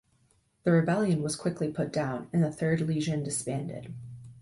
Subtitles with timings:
[0.63, 3.93] The rebellion was quickly put down, and the Third Legion disbanded.